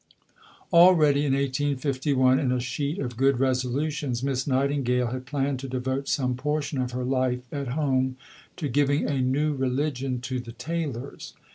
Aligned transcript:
Already 0.73 1.25
in 1.27 1.33
1851, 1.33 2.39
in 2.39 2.51
a 2.51 2.59
sheet 2.59 2.97
of 2.97 3.15
good 3.15 3.39
resolutions, 3.39 4.23
Miss 4.23 4.47
Nightingale 4.47 5.09
had 5.11 5.27
planned 5.27 5.59
to 5.59 5.67
devote 5.69 6.07
some 6.07 6.33
portion 6.33 6.81
of 6.81 6.89
her 6.89 7.03
life 7.05 7.43
at 7.51 7.67
home 7.67 8.15
to 8.55 8.67
giving 8.67 9.07
"a 9.07 9.21
new 9.21 9.53
religion 9.53 10.19
to 10.21 10.39
the 10.39 10.53
Tailors." 10.53 11.35